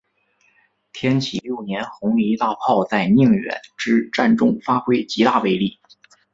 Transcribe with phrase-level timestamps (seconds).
[0.93, 5.79] 天启六年红夷大炮在宁远之战中发挥极大威力。